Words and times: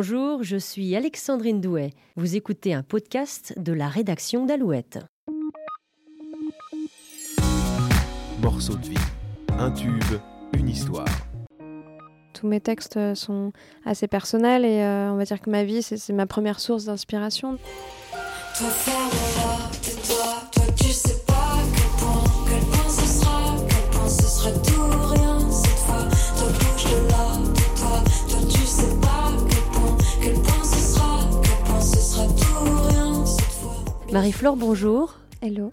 Bonjour, 0.00 0.44
je 0.44 0.56
suis 0.56 0.94
Alexandrine 0.94 1.60
Douet. 1.60 1.90
Vous 2.14 2.36
écoutez 2.36 2.72
un 2.72 2.84
podcast 2.84 3.52
de 3.56 3.72
la 3.72 3.88
rédaction 3.88 4.46
d'Alouette. 4.46 5.00
Morceau 8.40 8.76
de 8.76 8.86
vie, 8.90 8.96
un 9.58 9.72
tube, 9.72 10.20
une 10.56 10.68
histoire. 10.68 11.08
Tous 12.32 12.46
mes 12.46 12.60
textes 12.60 13.16
sont 13.16 13.52
assez 13.84 14.06
personnels 14.06 14.64
et 14.64 14.82
euh, 14.82 15.10
on 15.10 15.16
va 15.16 15.24
dire 15.24 15.40
que 15.40 15.50
ma 15.50 15.64
vie, 15.64 15.82
c'est 15.82 16.12
ma 16.12 16.26
première 16.26 16.60
source 16.60 16.84
d'inspiration. 16.84 17.58
Marie-Flore, 34.12 34.56
bonjour. 34.56 35.16
Hello. 35.42 35.70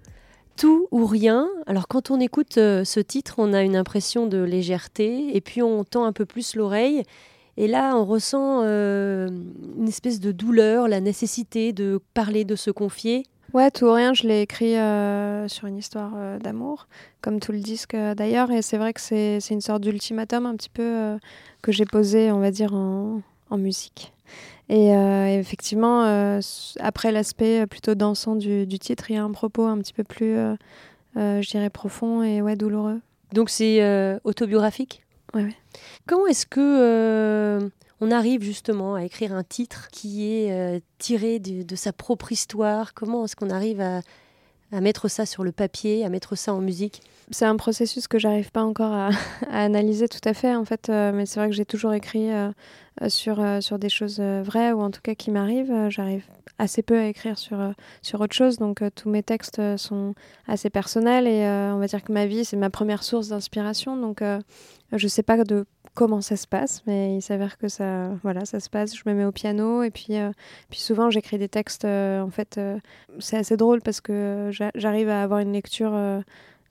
Tout 0.58 0.90
ou 0.92 1.06
rien. 1.06 1.48
Alors 1.68 1.88
quand 1.88 2.12
on 2.12 2.20
écoute 2.20 2.58
euh, 2.58 2.84
ce 2.84 3.00
titre, 3.00 3.36
on 3.38 3.54
a 3.54 3.62
une 3.62 3.78
impression 3.78 4.28
de 4.28 4.40
légèreté 4.40 5.36
et 5.36 5.40
puis 5.40 5.62
on 5.62 5.86
tend 5.86 6.04
un 6.04 6.12
peu 6.12 6.26
plus 6.26 6.56
l'oreille. 6.56 7.04
Et 7.56 7.70
là, 7.70 7.96
on 7.96 8.04
ressent 8.04 8.60
euh, 8.64 9.30
une 9.78 9.88
espèce 9.88 10.20
de 10.20 10.34
douleur, 10.34 10.90
la 10.90 11.00
nécessité 11.00 11.72
de 11.72 12.02
parler, 12.14 12.44
de 12.44 12.58
se 12.58 12.72
confier. 12.72 13.24
Ouais, 13.54 13.72
tout 13.72 13.86
ou 13.86 13.94
rien, 13.94 14.14
je 14.14 14.28
l'ai 14.28 14.42
écrit 14.42 14.76
euh, 14.76 15.48
sur 15.48 15.68
une 15.68 15.78
histoire 15.78 16.12
d'amour, 16.42 16.90
comme 17.22 17.40
tout 17.40 17.54
le 17.54 17.60
disque 17.60 17.96
d'ailleurs. 17.96 18.52
Et 18.52 18.62
c'est 18.62 18.78
vrai 18.78 18.92
que 18.92 19.00
c'est 19.00 19.40
une 19.50 19.62
sorte 19.62 19.82
d'ultimatum 19.82 20.46
un 20.46 20.58
petit 20.58 20.70
peu 20.70 21.18
que 21.62 21.72
j'ai 21.72 21.86
posé, 21.86 22.34
on 22.34 22.40
va 22.40 22.52
dire, 22.52 22.74
en 22.74 23.22
musique. 23.58 24.12
Et 24.70 24.96
euh, 24.96 25.40
effectivement, 25.40 26.05
euh, 26.05 26.40
après 26.80 27.12
l'aspect 27.12 27.68
plutôt 27.68 27.94
dansant 27.96 28.35
du, 28.35 28.68
titre, 28.80 29.12
il 29.12 29.16
y 29.16 29.18
a 29.18 29.24
un 29.24 29.32
propos 29.32 29.66
un 29.66 29.77
petit 29.77 29.94
peu 29.94 30.04
plus, 30.04 30.35
euh, 30.35 30.55
je 31.16 31.49
dirais, 31.49 31.70
profond 31.70 32.24
et 32.24 32.41
ouais, 32.41 32.55
douloureux. 32.55 32.99
Donc 33.34 33.49
c'est 33.49 34.20
autobiographique? 34.24 35.04
Ouais, 35.34 35.54
Comment 36.08 36.27
est-ce 36.27 36.46
que 36.46 37.70
on 38.02 38.12
arrive 38.12 38.41
justement 38.41 38.96
à 38.96 39.04
écrire 39.04 39.34
un 39.34 39.43
titre 39.43 39.90
qui 39.91 40.26
est 40.26 40.82
tiré 40.98 41.40
de, 41.40 41.76
sa 41.76 41.93
propre 41.93 42.32
histoire? 42.32 42.93
Comment 42.93 43.26
est-ce 43.26 43.36
qu'on 43.36 43.49
arrive 43.49 43.82
à, 43.82 44.02
à 44.71 44.82
mettre 44.82 45.08
ça 45.08 45.26
sur 45.26 45.44
le 45.44 45.52
papier, 45.52 46.05
à 46.05 46.10
mettre 46.10 46.35
ça 46.35 46.54
en 46.54 46.62
musique 46.62 47.02
c'est 47.32 47.46
un 47.46 47.55
processus 47.55 48.08
que 48.08 48.20
j'arrive 48.20 48.52
pas 48.52 48.63
encore 48.63 48.94
à, 48.94 49.10
analyser 49.49 50.08
tout 50.08 50.20
à 50.24 50.34
fait 50.34 50.55
en 50.55 50.66
fait, 50.66 50.90
euh, 50.90 51.12
mais 51.12 51.26
c'est 51.26 51.40
vrai 51.40 51.49
que 51.49 51.55
j'ai 51.55 51.66
toujours 51.66 51.94
écrit 51.94 52.32
euh, 52.32 52.52
euh, 53.02 53.10
sur, 53.10 53.43
sur 53.62 53.80
des 53.80 53.90
choses 53.90 54.20
vraies 54.20 54.71
ou 54.71 54.82
en 54.82 54.91
tout 54.91 55.02
cas 55.02 55.16
qui 55.16 55.32
m'arrivent. 55.32 55.90
J'arrive 55.90 56.26
assez 56.58 56.84
peu 56.84 56.98
à 56.98 57.05
écrire 57.05 57.38
sur, 57.38 57.58
sur 58.02 58.21
autre 58.21 58.36
chose, 58.36 58.58
donc 58.58 58.82
tous 58.96 59.10
mes 59.10 59.24
textes 59.24 59.62
sont 59.77 60.13
assez 60.48 60.70
personnels 60.70 61.27
et 61.27 61.46
on 61.74 61.80
va 61.80 61.88
dire 61.88 62.04
que 62.04 62.13
ma 62.13 62.26
vie 62.26 62.46
c'est 62.46 62.58
ma 62.58 62.70
première 62.70 63.04
source 63.04 63.30
d'inspiration, 63.30 63.98
donc 63.98 64.24
je 64.94 65.08
sais 65.08 65.24
pas 65.24 65.44
de 65.44 65.66
comment 65.96 66.22
ça 66.22 66.38
se 66.38 66.46
passe, 66.46 66.84
mais 66.85 67.18
il 67.18 67.22
s'avère 67.22 67.57
que 67.57 67.68
ça, 67.68 68.09
voilà, 68.22 68.46
ça 68.46 68.59
se 68.59 68.69
passe. 68.69 68.96
Je 68.96 69.01
me 69.07 69.13
mets 69.16 69.25
au 69.25 69.31
piano 69.31 69.81
et 69.81 69.90
puis, 69.90 70.13
puis 70.69 70.79
souvent 70.79 71.09
j'écris 71.09 71.38
des 71.38 71.50
textes. 71.50 71.85
en 71.85 72.29
fait, 72.29 72.59
c'est 73.19 73.38
assez 73.38 73.57
drôle 73.57 73.81
parce 73.81 74.02
que 74.02 74.52
j'arrive 74.75 75.09
à 75.09 75.24
avoir 75.24 75.40
une 75.40 75.53
lecture 75.53 75.94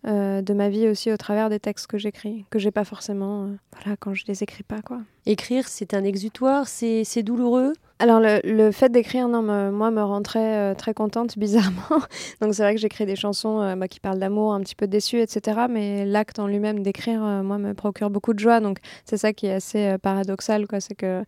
euh, 0.06 0.42
de 0.42 0.52
ma 0.52 0.68
vie 0.68 0.86
aussi 0.86 1.10
au 1.10 1.16
travers 1.16 1.48
des 1.48 1.58
textes 1.58 1.86
que 1.86 1.96
j'écris, 1.96 2.44
que 2.50 2.58
j'ai 2.58 2.70
pas 2.70 2.84
forcément 2.84 3.44
euh, 3.44 3.56
voilà, 3.72 3.96
quand 3.96 4.12
je 4.12 4.24
les 4.28 4.42
écris 4.42 4.62
pas. 4.62 4.82
quoi. 4.82 5.00
Écrire, 5.24 5.66
c'est 5.66 5.94
un 5.94 6.04
exutoire, 6.04 6.68
c'est 6.68 7.22
douloureux? 7.22 7.72
Alors 7.98 8.20
le, 8.20 8.70
fait 8.72 8.90
d'écrire, 8.90 9.28
non, 9.28 9.42
moi 9.72 9.90
me 9.90 10.02
rend 10.02 10.22
très, 10.22 10.56
euh, 10.56 10.74
très 10.74 10.94
contente, 10.94 11.38
bizarrement. 11.38 12.02
Donc 12.40 12.54
c'est 12.54 12.62
vrai 12.62 12.74
que 12.74 12.80
j'écris 12.80 13.06
des 13.06 13.16
chansons 13.16 13.76
bah, 13.76 13.88
qui 13.88 14.00
parlent 14.00 14.18
d'amour, 14.18 14.54
un 14.54 14.60
petit 14.60 14.74
peu 14.74 14.86
déçu, 14.86 15.20
etc. 15.20 15.66
Mais 15.70 16.04
l'acte 16.04 16.38
en 16.38 16.46
lui-même 16.46 16.82
d'écrire, 16.82 17.20
moi, 17.20 17.58
me 17.58 17.72
procure 17.74 18.10
beaucoup 18.10 18.34
de 18.34 18.38
joie. 18.38 18.60
Donc 18.60 18.78
c'est 19.04 19.16
ça 19.16 19.32
qui 19.32 19.46
est 19.46 19.54
assez 19.54 19.96
paradoxal, 19.98 20.66
quoi. 20.66 20.80
C'est 20.80 20.94
que 20.94 21.22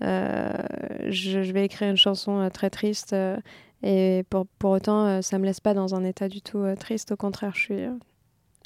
je, 0.00 1.52
vais 1.52 1.64
écrire 1.64 1.90
une 1.90 1.96
chanson 1.96 2.48
très 2.52 2.70
triste 2.70 3.14
et 3.82 4.24
pour, 4.28 4.70
autant, 4.70 5.22
ça 5.22 5.38
me 5.38 5.44
laisse 5.44 5.60
pas 5.60 5.74
dans 5.74 5.94
un 5.94 6.04
état 6.04 6.28
du 6.28 6.42
tout 6.42 6.64
triste. 6.78 7.12
Au 7.12 7.16
contraire, 7.16 7.52
je 7.54 7.60
suis 7.60 7.88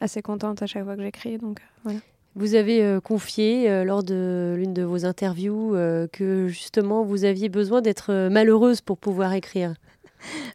assez 0.02 0.20
contente 0.20 0.62
à 0.62 0.66
chaque 0.66 0.84
fois 0.84 0.96
que 0.96 1.02
j'écris. 1.02 1.38
Donc 1.38 1.60
euh, 1.60 1.80
voilà. 1.84 2.00
Vous 2.34 2.54
avez 2.54 2.82
euh, 2.82 3.00
confié 3.00 3.70
euh, 3.70 3.84
lors 3.84 4.02
de 4.02 4.54
l'une 4.56 4.72
de 4.72 4.82
vos 4.82 5.04
interviews 5.04 5.76
que 6.12 6.48
justement 6.48 7.04
vous 7.04 7.24
aviez 7.24 7.48
besoin 7.48 7.82
d'être 7.82 8.28
malheureuse 8.28 8.80
pour 8.80 8.98
pouvoir 8.98 9.32
écrire. 9.32 9.74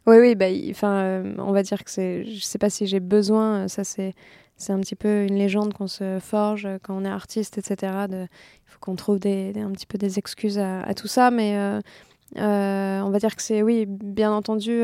Oui, 0.06 0.16
oui, 0.18 0.34
bah, 0.34 0.46
enfin, 0.70 1.22
on 1.36 1.52
va 1.52 1.62
dire 1.62 1.84
que 1.84 1.90
c'est, 1.90 2.24
je 2.24 2.42
sais 2.42 2.56
pas 2.56 2.70
si 2.70 2.86
j'ai 2.86 3.00
besoin, 3.00 3.68
ça 3.68 3.84
c'est, 3.84 4.14
c'est 4.56 4.72
un 4.72 4.80
petit 4.80 4.96
peu 4.96 5.24
une 5.24 5.36
légende 5.36 5.74
qu'on 5.74 5.88
se 5.88 6.18
forge 6.20 6.66
quand 6.82 6.96
on 6.96 7.04
est 7.04 7.08
artiste, 7.08 7.58
etc. 7.58 7.92
Il 8.10 8.28
faut 8.64 8.78
qu'on 8.80 8.96
trouve 8.96 9.16
un 9.16 9.70
petit 9.70 9.86
peu 9.86 9.98
des 9.98 10.18
excuses 10.18 10.58
à 10.58 10.94
tout 10.94 11.06
ça, 11.06 11.30
mais 11.30 11.58
on 12.36 13.10
va 13.10 13.18
dire 13.18 13.36
que 13.36 13.42
c'est, 13.42 13.62
oui, 13.62 13.84
bien 13.86 14.32
entendu, 14.32 14.82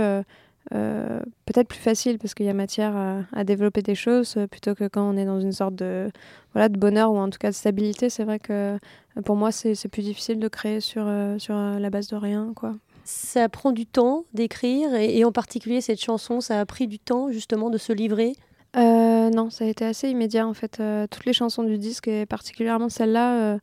euh, 0.73 1.21
peut-être 1.45 1.69
plus 1.69 1.79
facile 1.79 2.19
parce 2.19 2.35
qu'il 2.35 2.47
y 2.47 2.49
a 2.49 2.55
matière 2.55 2.97
à, 3.33 3.45
développer 3.45 3.83
des 3.83 3.95
choses 3.95 4.35
euh, 4.39 4.47
plutôt 4.47 4.75
que 4.75 4.89
quand 4.89 5.03
on 5.03 5.17
est 5.17 5.27
dans 5.27 5.41
une 5.41 5.53
sorte 5.53 5.75
de, 5.75 6.11
voilà, 6.53 6.71
de 6.71 6.79
bonheur 6.79 7.13
ou 7.13 7.19
en 7.19 7.29
tout 7.29 7.39
cas 7.39 7.51
de 7.51 7.55
stabilité. 7.55 8.09
C'est 8.09 8.25
vrai 8.25 8.39
que 8.39 8.53
euh, 8.53 9.23
pour 9.25 9.37
moi, 9.37 9.53
c'est 9.53 9.89
plus 9.89 10.03
difficile 10.03 10.39
de 10.39 10.49
créer 10.49 10.81
sur, 10.81 11.07
sur 11.39 11.55
la 11.55 11.91
base 11.91 12.09
de 12.09 12.17
rien. 12.17 12.53
Quoi. 12.57 12.75
Ça 13.05 13.49
prend 13.49 13.73
du 13.73 13.87
temps 13.87 14.25
d'écrire 14.33 14.95
et, 14.95 15.25
en 15.25 15.33
particulier 15.33 15.81
cette 15.81 16.01
chanson, 16.01 16.41
ça 16.41 16.61
a 16.61 16.67
pris 16.67 16.87
du 16.87 16.99
temps 16.99 17.31
justement 17.31 17.71
de 17.71 17.79
se 17.79 17.93
livrer? 17.93 18.35
Non, 18.77 19.51
ça 19.51 19.65
a 19.65 19.69
été 19.69 19.85
assez 19.85 20.09
immédiat 20.09 20.47
en 20.47 20.55
fait. 20.55 20.83
toutes 21.11 21.25
les 21.27 21.33
chansons 21.33 21.63
du 21.63 21.79
disque 21.79 22.09
et 22.09 22.27
particulièrement 22.27 22.89
celle-là 22.89 23.59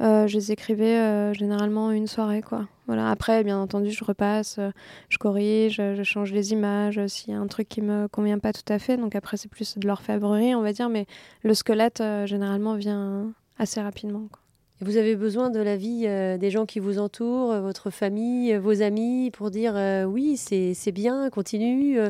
euh, 0.00 0.26
je 0.26 0.34
les 0.36 0.52
écrivais 0.52 0.98
euh, 0.98 1.32
généralement 1.32 1.90
une 1.92 2.06
soirée. 2.06 2.42
Quoi. 2.42 2.66
Voilà. 2.86 3.10
Après, 3.10 3.44
bien 3.44 3.58
entendu, 3.58 3.90
je 3.90 4.04
repasse, 4.04 4.56
euh, 4.58 4.70
je 5.08 5.18
corrige, 5.18 5.76
je 5.76 6.02
change 6.02 6.32
les 6.32 6.52
images 6.52 7.06
s'il 7.06 7.32
y 7.32 7.36
a 7.36 7.38
un 7.38 7.46
truc 7.46 7.68
qui 7.68 7.82
me 7.82 8.08
convient 8.08 8.38
pas 8.38 8.52
tout 8.52 8.70
à 8.72 8.78
fait. 8.78 8.96
Donc 8.96 9.14
après, 9.14 9.36
c'est 9.36 9.50
plus 9.50 9.78
de 9.78 9.86
l'orfèvrerie, 9.86 10.54
on 10.54 10.62
va 10.62 10.72
dire, 10.72 10.88
mais 10.88 11.06
le 11.42 11.54
squelette, 11.54 12.02
généralement, 12.24 12.74
vient 12.74 13.32
assez 13.58 13.80
rapidement. 13.80 14.26
Quoi. 14.30 14.40
Vous 14.80 14.96
avez 14.96 15.14
besoin 15.14 15.50
de 15.50 15.60
la 15.60 15.76
vie 15.76 16.08
des 16.38 16.50
gens 16.50 16.66
qui 16.66 16.80
vous 16.80 16.98
entourent, 16.98 17.54
votre 17.60 17.90
famille, 17.90 18.56
vos 18.56 18.82
amis, 18.82 19.30
pour 19.30 19.52
dire 19.52 19.74
oui, 20.08 20.36
c'est 20.36 20.92
bien, 20.92 21.30
continue, 21.30 22.00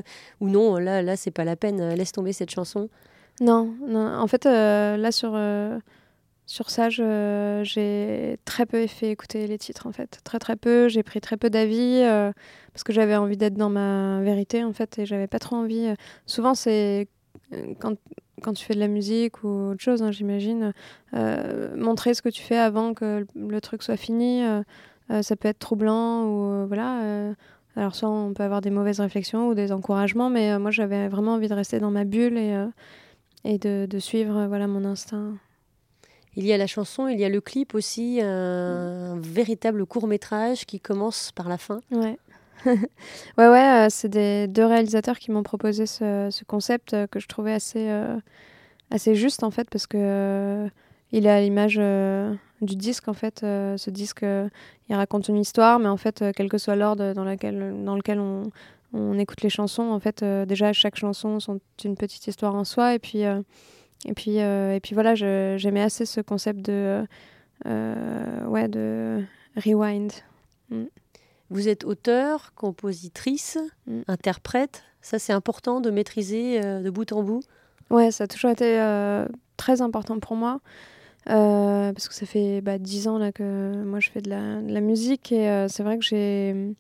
ou 0.40 0.48
non, 0.48 0.78
là, 0.78 1.02
là 1.02 1.16
c'est 1.16 1.30
pas 1.30 1.44
la 1.44 1.56
peine, 1.56 1.94
laisse 1.94 2.12
tomber 2.12 2.32
cette 2.32 2.50
chanson? 2.50 2.88
Non, 3.42 3.74
non. 3.86 4.14
en 4.18 4.26
fait, 4.26 4.46
là, 4.46 5.12
sur 5.12 5.36
sur 6.52 6.68
ça, 6.68 6.90
j'ai 6.90 8.36
très 8.44 8.66
peu 8.66 8.86
fait 8.86 9.10
écouter 9.10 9.46
les 9.46 9.56
titres 9.56 9.86
en 9.86 9.92
fait, 9.92 10.20
très 10.22 10.38
très 10.38 10.54
peu. 10.54 10.86
J'ai 10.88 11.02
pris 11.02 11.22
très 11.22 11.38
peu 11.38 11.48
d'avis 11.48 12.02
euh, 12.02 12.30
parce 12.74 12.84
que 12.84 12.92
j'avais 12.92 13.16
envie 13.16 13.38
d'être 13.38 13.54
dans 13.54 13.70
ma 13.70 14.20
vérité 14.20 14.62
en 14.62 14.74
fait 14.74 14.98
et 14.98 15.06
j'avais 15.06 15.28
pas 15.28 15.38
trop 15.38 15.56
envie. 15.56 15.86
Euh, 15.86 15.94
souvent, 16.26 16.54
c'est 16.54 17.08
euh, 17.54 17.72
quand, 17.78 17.94
quand 18.42 18.52
tu 18.52 18.66
fais 18.66 18.74
de 18.74 18.80
la 18.80 18.88
musique 18.88 19.42
ou 19.44 19.70
autre 19.70 19.80
chose, 19.80 20.02
hein, 20.02 20.12
j'imagine, 20.12 20.74
montrer 21.74 22.12
ce 22.12 22.20
que 22.20 22.28
tu 22.28 22.42
fais 22.42 22.58
avant 22.58 22.92
que 22.92 23.24
le, 23.34 23.60
truc 23.62 23.82
soit 23.82 23.96
fini, 23.96 24.42
ça 25.22 25.36
peut 25.36 25.48
être 25.48 25.58
troublant 25.58 26.26
ou 26.26 26.66
voilà. 26.66 27.34
alors 27.76 27.94
soit 27.94 28.10
on 28.10 28.34
peut 28.34 28.42
avoir 28.42 28.60
des 28.60 28.70
mauvaises 28.70 29.00
réflexions 29.00 29.48
ou 29.48 29.54
des 29.54 29.72
encouragements, 29.72 30.28
mais 30.28 30.58
moi 30.58 30.70
j'avais 30.70 31.08
vraiment 31.08 31.32
envie 31.32 31.48
de 31.48 31.54
rester 31.54 31.78
dans 31.78 31.90
ma 31.90 32.04
bulle 32.04 32.36
et, 32.36 33.58
de, 33.58 33.86
de 33.88 33.98
suivre 33.98 34.46
voilà 34.48 34.66
mon 34.66 34.84
instinct. 34.84 35.32
Il 36.36 36.46
y 36.46 36.52
a 36.52 36.56
la 36.56 36.66
chanson, 36.66 37.08
il 37.08 37.20
y 37.20 37.24
a 37.24 37.28
le 37.28 37.40
clip 37.40 37.74
aussi, 37.74 38.20
un, 38.22 39.18
véritable 39.18 39.84
court 39.84 40.06
métrage 40.06 40.64
qui 40.64 40.80
commence 40.80 41.30
par 41.32 41.48
la 41.48 41.58
fin. 41.58 41.80
Ouais. 41.90 42.18
ouais, 42.66 42.78
ouais, 43.48 43.86
euh, 43.86 43.86
c'est 43.90 44.08
des 44.08 44.46
deux 44.46 44.64
réalisateurs 44.64 45.18
qui 45.18 45.30
m'ont 45.30 45.42
proposé 45.42 45.86
ce, 45.86 46.44
concept 46.44 46.94
euh, 46.94 47.06
que 47.06 47.18
je 47.20 47.26
trouvais 47.26 47.52
assez, 47.52 47.88
euh, 47.90 48.16
assez 48.90 49.14
juste 49.14 49.42
en 49.42 49.50
fait, 49.50 49.68
parce 49.68 49.86
que 49.86 50.68
il 51.10 51.26
est 51.26 51.30
à 51.30 51.40
l'image 51.40 51.76
du 52.62 52.76
disque 52.76 53.08
en 53.08 53.12
fait. 53.12 53.40
ce 53.40 53.90
disque, 53.90 54.24
il 54.88 54.94
raconte 54.94 55.28
une 55.28 55.36
histoire, 55.36 55.78
mais 55.78 55.88
en 55.88 55.98
fait, 55.98 56.24
quel 56.34 56.48
que 56.48 56.56
soit 56.56 56.74
l'ordre 56.74 57.12
dans, 57.12 57.24
lequel 57.24 58.18
on, 58.18 58.44
on, 58.94 59.18
écoute 59.18 59.42
les 59.42 59.50
chansons, 59.50 59.82
en 59.82 60.00
fait, 60.00 60.24
déjà 60.24 60.72
chaque 60.72 60.96
chanson 60.96 61.38
sont 61.38 61.60
une 61.84 61.96
petite 61.96 62.26
histoire 62.26 62.54
en 62.54 62.64
soi, 62.64 62.94
et 62.94 62.98
puis 62.98 63.24
et 64.06 64.14
puis, 64.14 64.40
euh, 64.40 64.74
et 64.74 64.80
puis 64.80 64.94
voilà, 64.94 65.14
j'aimais 65.14 65.82
assez 65.82 66.06
ce 66.06 66.20
concept 66.20 66.60
de, 66.60 67.04
euh, 67.66 68.44
ouais, 68.46 68.68
de 68.68 69.22
rewind. 69.56 70.12
Mm. 70.70 70.84
Vous 71.50 71.68
êtes 71.68 71.84
auteur, 71.84 72.52
compositrice, 72.54 73.58
mm. 73.86 74.02
interprète. 74.08 74.82
Ça, 75.00 75.18
c'est 75.18 75.32
important 75.32 75.80
de 75.80 75.90
maîtriser 75.90 76.60
euh, 76.64 76.80
de 76.80 76.90
bout 76.90 77.12
en 77.12 77.22
bout? 77.22 77.42
Ouais, 77.90 78.10
ça 78.10 78.24
a 78.24 78.26
toujours 78.26 78.50
été 78.50 78.80
très 79.56 79.82
important 79.82 80.18
pour 80.18 80.34
moi. 80.34 80.60
parce 81.26 82.08
que 82.08 82.14
ça 82.14 82.26
fait 82.26 82.60
bah, 82.60 82.78
10 82.78 83.08
ans 83.08 83.18
là, 83.18 83.30
que 83.30 83.84
moi 83.84 84.00
je 84.00 84.10
fais 84.10 84.22
de 84.22 84.30
la, 84.30 84.62
de 84.62 84.72
la 84.72 84.80
musique 84.80 85.30
et 85.30 85.66
c'est 85.68 85.82
vrai 85.82 85.98
que 85.98 86.04
j'ai 86.04 86.74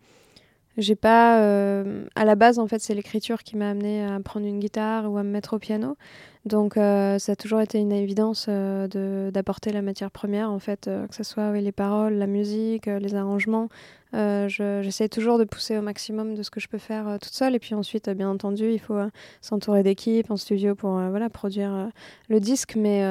j'ai 0.78 0.96
pas. 0.96 1.40
Euh, 1.40 2.04
à 2.14 2.24
la 2.24 2.34
base, 2.34 2.58
en 2.58 2.66
fait, 2.66 2.80
c'est 2.80 2.94
l'écriture 2.94 3.42
qui 3.42 3.56
m'a 3.56 3.70
amené 3.70 4.04
à 4.04 4.18
prendre 4.20 4.46
une 4.46 4.58
guitare 4.58 5.10
ou 5.10 5.18
à 5.18 5.22
me 5.22 5.30
mettre 5.30 5.54
au 5.54 5.58
piano. 5.58 5.96
Donc, 6.44 6.76
euh, 6.76 7.18
ça 7.18 7.32
a 7.32 7.36
toujours 7.36 7.60
été 7.60 7.78
une 7.78 7.92
évidence 7.92 8.46
euh, 8.48 9.30
d'apporter 9.30 9.70
la 9.70 9.80
matière 9.80 10.10
première, 10.10 10.50
en 10.50 10.58
fait, 10.58 10.84
que 10.84 11.14
ce 11.14 11.22
soit 11.22 11.52
les 11.52 11.72
paroles, 11.72 12.14
la 12.14 12.26
musique, 12.26 12.86
les 12.86 13.14
arrangements. 13.14 13.68
J'essaie 14.12 15.08
toujours 15.08 15.38
de 15.38 15.44
pousser 15.44 15.78
au 15.78 15.82
maximum 15.82 16.34
de 16.34 16.42
ce 16.42 16.50
que 16.50 16.60
je 16.60 16.68
peux 16.68 16.78
faire 16.78 17.18
toute 17.22 17.32
seule. 17.32 17.54
Et 17.54 17.58
puis 17.58 17.74
ensuite, 17.74 18.10
bien 18.10 18.28
entendu, 18.28 18.70
il 18.72 18.80
faut 18.80 18.98
s'entourer 19.40 19.82
d'équipes 19.82 20.30
en 20.30 20.36
studio 20.36 20.74
pour 20.74 20.90
voilà, 20.90 21.30
produire 21.30 21.90
le 22.28 22.40
disque. 22.40 22.74
Mais 22.76 23.02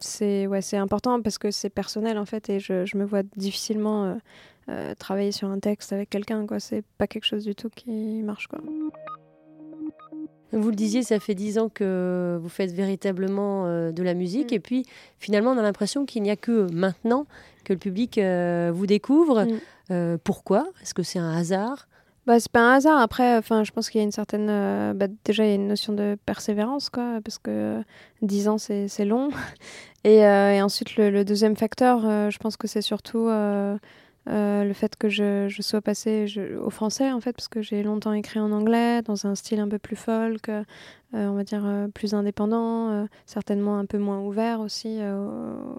c'est 0.00 0.46
ouais, 0.46 0.60
important 0.74 1.20
parce 1.20 1.38
que 1.38 1.50
c'est 1.50 1.70
personnel, 1.70 2.18
en 2.18 2.26
fait, 2.26 2.48
et 2.48 2.58
je, 2.58 2.86
je 2.86 2.96
me 2.96 3.04
vois 3.04 3.22
difficilement 3.36 4.16
euh, 4.68 4.94
travailler 4.94 5.32
sur 5.32 5.48
un 5.48 5.58
texte 5.58 5.92
avec 5.92 6.08
quelqu'un. 6.08 6.46
C'est 6.58 6.84
pas 6.96 7.08
quelque 7.08 7.24
chose 7.24 7.44
du 7.44 7.54
tout 7.54 7.68
qui 7.68 8.22
marche, 8.22 8.46
quoi. 8.46 8.60
Vous 10.52 10.68
le 10.68 10.76
disiez, 10.76 11.02
ça 11.02 11.18
fait 11.18 11.34
dix 11.34 11.58
ans 11.58 11.68
que 11.68 12.38
vous 12.40 12.48
faites 12.48 12.72
véritablement 12.72 13.66
euh, 13.66 13.90
de 13.90 14.02
la 14.02 14.14
musique, 14.14 14.52
mm. 14.52 14.54
et 14.54 14.60
puis 14.60 14.86
finalement, 15.18 15.52
on 15.52 15.58
a 15.58 15.62
l'impression 15.62 16.04
qu'il 16.04 16.22
n'y 16.22 16.30
a 16.30 16.36
que 16.36 16.70
maintenant 16.72 17.26
que 17.64 17.72
le 17.72 17.78
public 17.78 18.18
euh, 18.18 18.70
vous 18.74 18.86
découvre. 18.86 19.46
Mm. 19.90 20.18
pourquoi? 20.24 20.66
Est-ce 20.82 20.94
que 20.94 21.02
c'est 21.02 21.18
un 21.18 21.36
hasard? 21.36 21.88
Bah, 22.26 22.38
c'est 22.38 22.52
pas 22.52 22.60
un 22.60 22.74
hasard. 22.74 23.00
Après, 23.00 23.36
enfin, 23.36 23.64
je 23.64 23.72
pense 23.72 23.90
qu'il 23.90 23.98
y 23.98 24.02
a 24.02 24.04
une 24.04 24.12
certaine. 24.12 24.46
bah, 24.94 25.06
déjà, 25.24 25.44
il 25.44 25.48
y 25.48 25.52
a 25.52 25.56
une 25.56 25.68
notion 25.68 25.92
de 25.92 26.16
persévérance, 26.24 26.88
quoi, 26.88 27.20
parce 27.24 27.38
que 27.38 27.82
dix 28.20 28.48
ans, 28.48 28.58
c'est 28.58 29.04
long. 29.04 29.30
Et, 30.04 30.16
et 30.16 30.62
ensuite, 30.62 30.96
le, 30.96 31.10
le, 31.10 31.24
deuxième 31.24 31.54
facteur, 31.54 32.00
je 32.28 32.36
pense 32.38 32.56
que 32.56 32.66
c'est 32.66 32.82
surtout 32.82 33.28
euh, 34.28 34.64
le 34.64 34.72
fait 34.72 34.96
que 34.96 35.08
je, 35.08 35.48
sois 35.60 35.80
passée 35.80 36.26
au 36.62 36.70
français, 36.70 37.10
en 37.10 37.20
fait, 37.20 37.32
parce 37.32 37.48
que 37.48 37.60
j'ai 37.62 37.82
longtemps 37.82 38.12
écrit 38.12 38.40
en 38.40 38.52
anglais, 38.52 39.02
dans 39.02 39.26
un 39.26 39.34
style 39.34 39.60
un 39.60 39.68
peu 39.68 39.78
plus 39.78 39.96
folk, 39.96 40.48
euh, 40.48 40.64
on 41.12 41.34
va 41.34 41.44
dire 41.44 41.62
euh, 41.64 41.88
plus 41.88 42.14
indépendant, 42.14 43.06
certainement 43.26 43.78
un 43.78 43.86
peu 43.86 43.98
moins 43.98 44.20
ouvert 44.20 44.60
aussi 44.60 45.00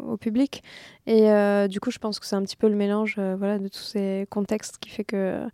au, 0.07 0.17
public. 0.17 0.63
Et 1.07 1.29
du 1.67 1.79
coup, 1.79 1.91
je 1.91 1.99
pense 1.99 2.19
que 2.19 2.25
c'est 2.25 2.35
un 2.35 2.43
petit 2.43 2.57
peu 2.57 2.67
le 2.67 2.75
mélange 2.75 3.15
voilà, 3.15 3.59
de 3.59 3.67
tous 3.67 3.83
ces 3.83 4.27
contextes 4.29 4.77
qui 4.77 4.89
fait 4.89 5.03
que, 5.03 5.45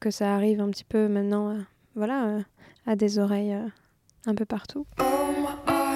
que 0.00 0.10
ça 0.10 0.34
arrive 0.34 0.60
un 0.60 0.70
petit 0.70 0.84
peu 0.84 1.08
maintenant 1.08 1.56
voilà, 1.94 2.38
à 2.86 2.96
des 2.96 3.18
oreilles 3.18 3.56
un 4.26 4.34
peu 4.34 4.44
partout. 4.44 4.86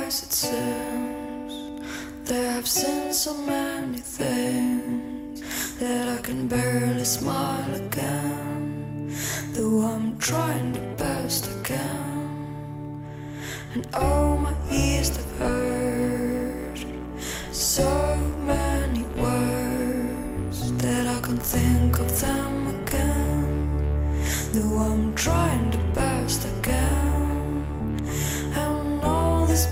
It 0.09 0.13
seems, 0.13 1.83
they 2.25 2.45
have 2.47 2.67
seen 2.69 3.13
so 3.13 3.35
many 3.35 3.99
things. 3.99 4.76
Can 6.27 6.49
barely 6.49 7.05
smile 7.05 7.73
again. 7.73 9.15
Though 9.53 9.83
I'm 9.83 10.19
trying 10.19 10.73
the 10.73 10.81
best 10.99 11.49
I 11.49 11.63
can. 11.63 13.07
And 13.75 13.87
oh, 13.95 14.37
my 14.37 14.53
ears 14.73 15.17
have 15.17 15.39
heard 15.39 16.85
so 17.53 18.17
many 18.45 19.05
words 19.23 20.73
that 20.83 21.07
I 21.07 21.21
can't 21.21 21.41
think 21.41 22.01
of 22.01 22.21
them 22.21 22.55
again. 22.75 24.19
Though 24.53 24.79
I'm 24.79 25.15
trying 25.15 25.71
the 25.71 25.85
best 25.95 26.45
I 26.45 26.61
can. 26.61 28.01
And 28.57 29.01
all 29.05 29.47
this 29.47 29.69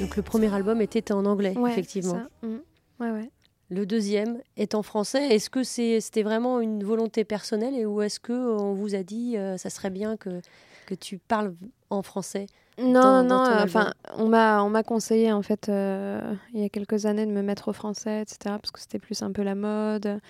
Donc 0.00 0.16
le 0.16 0.22
premier 0.22 0.54
album 0.54 0.80
était 0.80 1.12
en 1.12 1.26
anglais, 1.26 1.52
ouais, 1.54 1.72
effectivement. 1.72 2.14
Ça. 2.14 2.46
Mmh. 2.46 2.56
Ouais, 2.98 3.10
ouais. 3.10 3.30
Le 3.68 3.84
deuxième 3.84 4.38
est 4.56 4.74
en 4.76 4.82
français. 4.82 5.34
Est-ce 5.34 5.50
que 5.50 5.64
c'était 5.64 6.22
vraiment 6.22 6.60
une 6.60 6.84
volonté 6.84 7.24
personnelle 7.24 7.74
et 7.74 7.84
ou 7.84 8.00
est-ce 8.00 8.20
que 8.20 8.32
on 8.32 8.74
vous 8.74 8.94
a 8.94 9.02
dit 9.02 9.36
euh, 9.36 9.56
ça 9.56 9.70
serait 9.70 9.90
bien 9.90 10.16
que, 10.16 10.40
que 10.86 10.94
tu 10.94 11.18
parles 11.18 11.52
en 11.90 12.02
français 12.02 12.46
Non, 12.78 13.24
non. 13.24 13.44
enfin, 13.64 13.92
on 14.16 14.28
m'a 14.28 14.62
on 14.62 14.70
m'a 14.70 14.84
conseillé 14.84 15.32
en 15.32 15.42
fait 15.42 15.68
euh, 15.68 16.20
il 16.54 16.60
y 16.60 16.64
a 16.64 16.68
quelques 16.68 17.06
années 17.06 17.26
de 17.26 17.32
me 17.32 17.42
mettre 17.42 17.66
au 17.68 17.72
français, 17.72 18.22
etc. 18.22 18.38
Parce 18.44 18.70
que 18.70 18.78
c'était 18.78 19.00
plus 19.00 19.20
un 19.22 19.32
peu 19.32 19.42
la 19.42 19.56
mode. 19.56 20.20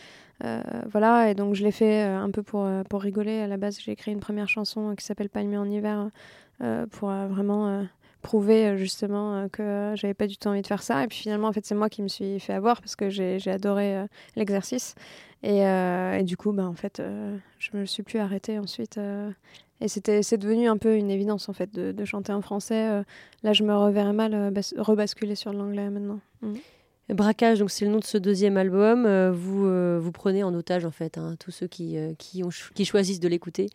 Euh, 0.44 0.62
voilà, 0.90 1.30
et 1.30 1.34
donc 1.34 1.54
je 1.54 1.62
l'ai 1.62 1.72
fait 1.72 2.02
un 2.02 2.30
peu 2.30 2.42
pour, 2.42 2.66
pour 2.88 3.02
rigoler. 3.02 3.40
À 3.40 3.46
la 3.48 3.58
base, 3.58 3.78
j'ai 3.80 3.92
écrit 3.92 4.12
une 4.12 4.20
première 4.20 4.48
chanson 4.48 4.94
qui 4.96 5.04
s'appelle 5.04 5.28
Palmier 5.28 5.58
en 5.58 5.68
hiver 5.68 6.08
pour 6.90 7.10
vraiment 7.10 7.84
prouver 8.26 8.66
euh, 8.66 8.76
justement 8.76 9.36
euh, 9.36 9.48
que 9.48 9.92
j'avais 9.94 10.12
pas 10.12 10.26
du 10.26 10.36
tout 10.36 10.48
envie 10.48 10.60
de 10.60 10.66
faire 10.66 10.82
ça. 10.82 11.04
Et 11.04 11.06
puis 11.06 11.18
finalement, 11.18 11.46
en 11.46 11.52
fait, 11.52 11.64
c'est 11.64 11.76
moi 11.76 11.88
qui 11.88 12.02
me 12.02 12.08
suis 12.08 12.40
fait 12.40 12.52
avoir 12.52 12.80
parce 12.80 12.96
que 12.96 13.08
j'ai 13.08 13.40
adoré 13.48 13.96
euh, 13.96 14.06
l'exercice. 14.34 14.96
Et, 15.42 15.60
et, 15.60 16.22
du 16.24 16.36
coup, 16.36 16.50
bah, 16.50 16.66
en 16.66 16.74
fait, 16.74 17.00
je 17.58 17.76
me 17.76 17.84
suis 17.84 18.02
plus 18.02 18.18
arrêtée 18.18 18.58
ensuite. 18.58 18.98
et 19.80 19.86
c'était, 19.86 20.24
c'est 20.24 20.38
devenu 20.38 20.66
un 20.66 20.76
peu 20.76 20.96
une 20.96 21.08
évidence 21.08 21.48
en 21.48 21.52
fait 21.52 21.72
de, 21.72 21.92
de 21.92 22.04
chanter 22.04 22.32
en 22.32 22.40
français. 22.40 23.04
là, 23.44 23.52
je 23.52 23.62
me 23.62 23.76
reverrais 23.76 24.14
mal 24.14 24.52
rebasculer 24.76 25.36
sur 25.36 25.52
l'anglais 25.52 25.88
maintenant. 25.88 26.18
Mmh. 26.42 26.54
Braquage, 27.10 27.60
donc 27.60 27.70
c'est 27.70 27.84
le 27.84 27.92
nom 27.92 27.98
de 27.98 28.04
ce 28.04 28.18
deuxième 28.18 28.56
album. 28.56 29.06
vous, 29.30 30.00
vous 30.00 30.12
prenez 30.12 30.42
en 30.42 30.52
otage 30.52 30.84
en 30.84 30.90
fait 30.90 31.16
hein, 31.16 31.36
tous 31.38 31.52
ceux 31.52 31.68
qui, 31.68 31.96
qui, 32.18 32.42
ont, 32.42 32.50
qui 32.74 32.84
choisissent 32.84 33.20
de 33.20 33.28
l'écouter. 33.28 33.68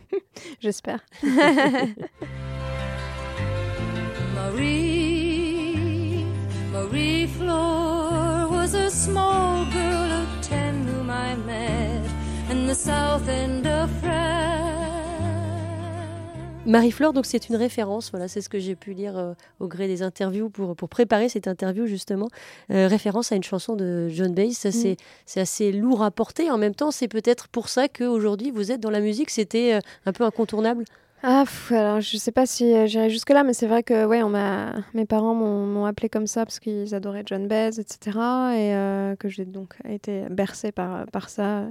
J'espère. 0.60 1.04
Marie, 4.46 6.24
Marie 6.72 7.26
Flore 7.26 8.48
was 8.48 8.74
a 8.74 8.88
small 8.88 9.64
girl 9.72 10.12
of 10.22 10.28
ten 10.40 10.86
whom 10.86 11.10
I 11.10 11.34
met 11.34 12.08
in 12.48 12.68
the 12.68 12.74
south 12.74 13.28
end 13.28 13.66
of 13.66 13.90
Marie-Flore, 16.66 17.12
donc 17.12 17.26
c'est 17.26 17.48
une 17.48 17.54
référence, 17.54 18.10
voilà, 18.10 18.26
c'est 18.26 18.40
ce 18.40 18.48
que 18.48 18.58
j'ai 18.58 18.74
pu 18.74 18.92
lire 18.92 19.16
euh, 19.16 19.34
au 19.60 19.68
gré 19.68 19.86
des 19.86 20.02
interviews 20.02 20.50
pour, 20.50 20.74
pour 20.74 20.88
préparer 20.88 21.28
cette 21.28 21.46
interview 21.46 21.86
justement, 21.86 22.28
euh, 22.72 22.88
référence 22.88 23.30
à 23.30 23.36
une 23.36 23.44
chanson 23.44 23.76
de 23.76 24.08
John 24.10 24.34
Baez, 24.34 24.50
ça 24.50 24.70
mm. 24.70 24.96
c'est 25.26 25.40
assez 25.40 25.70
lourd 25.70 26.02
à 26.02 26.10
porter, 26.10 26.50
en 26.50 26.58
même 26.58 26.74
temps 26.74 26.90
c'est 26.90 27.06
peut-être 27.06 27.46
pour 27.46 27.68
ça 27.68 27.86
qu'aujourd'hui 27.86 28.50
vous 28.50 28.72
êtes 28.72 28.80
dans 28.80 28.90
la 28.90 29.00
musique, 29.00 29.30
c'était 29.30 29.74
euh, 29.74 29.80
un 30.06 30.12
peu 30.12 30.24
incontournable 30.24 30.84
ah, 31.28 31.44
alors 31.70 32.00
je 32.00 32.16
sais 32.18 32.30
pas 32.30 32.46
si 32.46 32.72
euh, 32.72 32.86
j'irai 32.86 33.10
jusque-là, 33.10 33.42
mais 33.42 33.52
c'est 33.52 33.66
vrai 33.66 33.82
que 33.82 34.04
ouais, 34.06 34.22
on 34.22 34.28
m'a, 34.28 34.74
mes 34.94 35.06
parents 35.06 35.34
m'ont 35.34 35.84
appelé 35.84 36.08
comme 36.08 36.28
ça 36.28 36.44
parce 36.44 36.60
qu'ils 36.60 36.94
adoraient 36.94 37.24
John 37.26 37.48
Baez, 37.48 37.80
etc. 37.80 37.98
Et 38.54 38.74
euh, 38.76 39.16
que 39.16 39.28
j'ai 39.28 39.44
donc 39.44 39.74
été 39.88 40.22
bercée 40.30 40.70
par 40.70 41.28
ça 41.28 41.64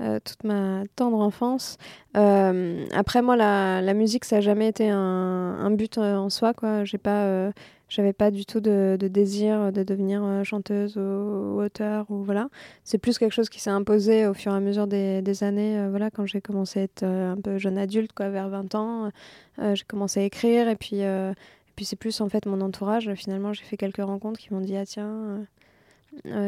euh, 0.00 0.18
toute 0.24 0.44
ma 0.44 0.84
tendre 0.96 1.18
enfance. 1.18 1.78
après, 2.14 3.22
moi, 3.22 3.36
la, 3.36 3.94
musique, 3.94 4.24
ça 4.24 4.36
n'a 4.36 4.40
jamais 4.40 4.68
été 4.68 4.88
un, 4.90 5.70
but 5.70 5.98
en 5.98 6.30
soi, 6.30 6.54
quoi. 6.54 6.84
J'ai 6.84 6.98
pas 6.98 7.52
j'avais 7.94 8.12
pas 8.12 8.32
du 8.32 8.44
tout 8.44 8.60
de, 8.60 8.96
désir 9.00 9.70
de 9.70 9.84
devenir 9.84 10.24
euh, 10.24 10.42
chanteuse 10.42 10.96
ou, 10.96 11.60
auteur 11.62 12.06
ou 12.10 12.24
voilà. 12.24 12.48
C'est 12.82 12.98
plus 12.98 13.18
quelque 13.18 13.32
chose 13.32 13.48
qui 13.48 13.60
s'est 13.60 13.70
imposé 13.70 14.26
au 14.26 14.34
fur 14.34 14.52
et 14.52 14.56
à 14.56 14.60
mesure 14.60 14.86
des, 14.86 15.44
années. 15.44 15.78
Euh, 15.78 15.90
voilà, 15.90 16.10
quand 16.10 16.26
j'ai 16.26 16.40
commencé 16.40 16.80
à 16.80 16.82
être 16.82 17.02
euh, 17.04 17.32
un 17.32 17.36
peu 17.36 17.58
jeune 17.58 17.78
adulte, 17.78 18.12
quoi, 18.12 18.30
vers 18.30 18.48
20 18.48 18.74
ans, 18.74 19.10
j'ai 19.58 19.84
commencé 19.84 20.20
à 20.20 20.24
écrire 20.24 20.68
et 20.68 20.76
puis 20.76 21.02
puis 21.76 21.84
c'est 21.84 21.96
plus 21.96 22.20
en 22.20 22.28
fait 22.28 22.46
mon 22.46 22.60
entourage. 22.60 23.12
Finalement, 23.14 23.52
j'ai 23.52 23.64
fait 23.64 23.76
quelques 23.76 24.02
rencontres 24.02 24.40
qui 24.40 24.52
m'ont 24.52 24.60
dit 24.60 24.76
ah 24.76 24.86
tiens. 24.86 25.46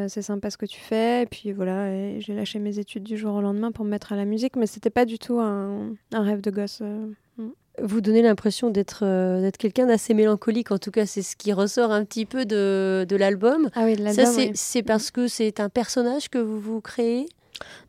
C'est 0.08 0.22
sympa 0.22 0.50
ce 0.50 0.56
que 0.56 0.66
tu 0.66 0.80
fais 0.80 1.22
et 1.22 1.26
puis 1.26 1.52
voilà 1.52 2.18
j'ai 2.18 2.34
lâché 2.34 2.58
mes 2.58 2.78
études 2.78 3.02
du 3.02 3.16
jour 3.16 3.34
au 3.34 3.40
lendemain 3.40 3.72
pour 3.72 3.84
me 3.84 3.90
mettre 3.90 4.12
à 4.12 4.16
la 4.16 4.24
musique 4.24 4.56
mais 4.56 4.66
c'était 4.66 4.90
pas 4.90 5.04
du 5.04 5.18
tout 5.18 5.38
un, 5.40 5.94
un 6.12 6.22
rêve 6.22 6.40
de 6.40 6.50
gosse 6.50 6.80
mm 6.80 7.52
vous 7.82 8.00
donnez 8.00 8.22
l'impression 8.22 8.70
d'être 8.70 9.00
euh, 9.02 9.40
d'être 9.40 9.56
quelqu'un 9.56 9.86
d'assez 9.86 10.14
mélancolique. 10.14 10.70
En 10.70 10.78
tout 10.78 10.90
cas, 10.90 11.06
c'est 11.06 11.22
ce 11.22 11.36
qui 11.36 11.52
ressort 11.52 11.92
un 11.92 12.04
petit 12.04 12.26
peu 12.26 12.44
de, 12.44 13.06
de 13.08 13.16
l'album. 13.16 13.70
Ah 13.74 13.84
oui, 13.84 13.96
Ça, 14.12 14.24
c'est 14.54 14.82
parce 14.82 15.10
que 15.10 15.28
c'est 15.28 15.60
un 15.60 15.68
personnage 15.68 16.28
que 16.28 16.38
vous 16.38 16.60
vous 16.60 16.80
créez? 16.80 17.26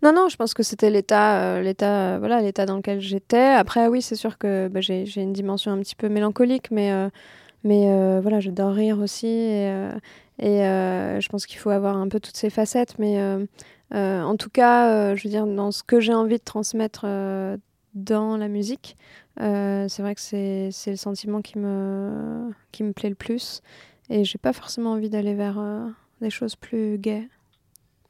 Non, 0.02 0.14
non, 0.14 0.30
je 0.30 0.38
pense 0.38 0.54
que 0.54 0.64
c'était 0.64 0.90
l'état, 0.90 1.42
euh, 1.42 1.62
l'état, 1.62 2.14
euh, 2.14 2.18
voilà, 2.20 2.42
l'état 2.42 2.66
dans 2.66 2.78
lequel 2.78 3.02
j'étais. 3.02 3.48
Après, 3.48 3.88
oui, 3.88 4.02
c'est 4.02 4.16
sûr 4.16 4.38
que 4.38 4.70
bah, 4.70 4.80
j'ai, 4.80 5.06
une 5.18 5.34
dimension 5.34 5.72
un 5.72 5.80
petit 5.80 5.96
peu 5.96 6.08
mélancolique, 6.08 6.72
mais, 6.72 6.92
mais 7.64 8.20
voilà, 8.22 8.40
j'adore 8.40 8.74
rire 8.74 9.00
aussi, 9.00 9.28
et, 9.28 9.68
et 10.40 10.60
je 10.60 11.30
pense 11.30 11.46
qu'il 11.46 11.58
faut 11.60 11.70
avoir 11.70 11.98
un 11.98 12.08
peu 12.08 12.20
toutes 12.20 12.38
ces 12.38 12.50
facettes. 12.50 12.98
Mais 13.00 13.20
en 13.92 14.36
tout 14.38 14.50
cas, 14.50 15.16
je 15.16 15.24
veux 15.24 15.30
dire, 15.30 15.48
dans 15.48 15.72
ce 15.72 15.84
que 15.84 16.00
j'ai 16.00 16.14
envie 16.14 16.38
de 16.38 16.44
transmettre 16.44 17.06
dans 17.94 18.38
la 18.38 18.48
musique, 18.48 18.96
euh, 19.42 19.88
c'est 19.88 20.02
vrai 20.02 20.16
que 20.16 20.22
c'est, 20.22 20.72
le 20.88 20.96
sentiment 20.96 21.42
qui 21.42 21.58
me, 21.60 22.52
qui 22.72 22.84
me 22.84 22.94
plaît 22.94 23.10
le 23.10 23.16
plus. 23.16 23.62
Et 24.10 24.24
j'ai 24.24 24.38
pas 24.38 24.54
forcément 24.54 24.94
envie 24.94 25.10
d'aller 25.10 25.34
vers 25.34 25.60
euh, 25.60 25.88
des 26.22 26.30
choses 26.30 26.56
plus 26.56 26.98
gaies. 26.98 27.28